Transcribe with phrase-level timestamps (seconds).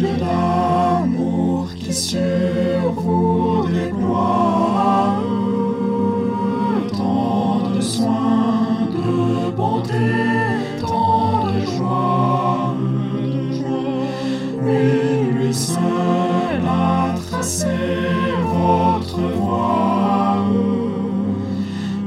[0.00, 5.18] Dieu d'amour qui sur vous déploie
[6.96, 9.92] tant de soins, de bonté,
[10.80, 12.76] tant de joie.
[14.62, 17.66] Lui, lui seul a tracé
[18.54, 20.46] votre voie.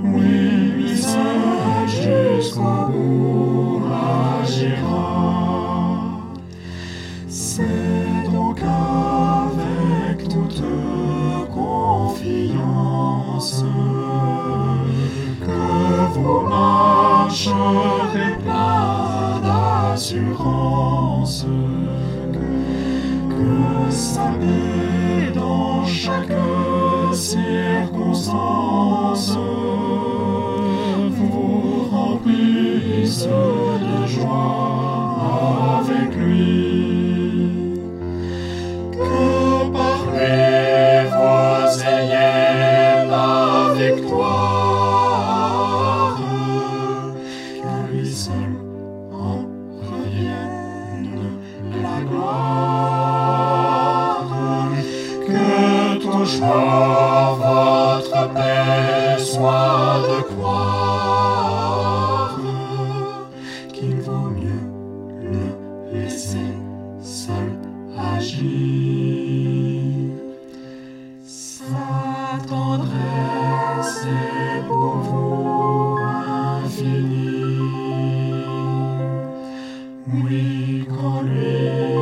[0.03, 3.83] Oui, lui seul jusqu'au bout
[4.41, 5.52] agira.
[7.55, 10.63] C'est donc avec toute
[11.53, 13.63] confiance
[15.39, 21.45] que vous marcherez plein d'assurance.
[23.29, 23.91] Que
[24.39, 26.33] paix dans chaque
[27.13, 29.37] circonstance
[31.07, 33.27] vous remplisse
[52.03, 53.13] gloire.
[55.27, 55.45] Que
[56.01, 61.53] toujours votre paix soit de croire
[63.73, 64.65] qu'il vaut mieux
[65.21, 65.45] le
[65.93, 66.53] laisser
[67.01, 67.49] seul
[68.15, 68.43] agir.
[71.25, 71.63] Sa
[72.47, 75.97] tendresse est pour vous
[76.63, 77.43] infinie.
[80.07, 81.92] Oui, quand lui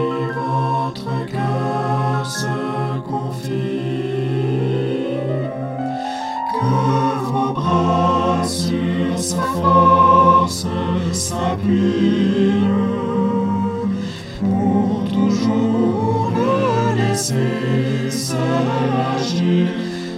[11.22, 12.66] s'appuie
[14.40, 19.68] pour toujours le laisser seul agir,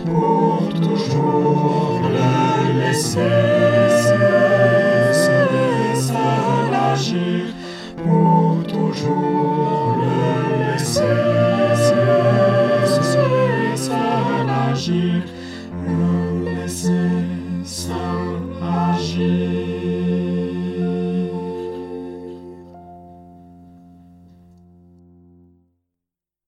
[0.06, 3.20] pour toujours le laisser
[5.94, 7.46] seul agir,
[7.98, 10.16] pour toujours le
[10.72, 11.16] laisser
[13.76, 15.22] seul agir,
[15.86, 17.12] le laisser
[17.66, 19.53] seul agir.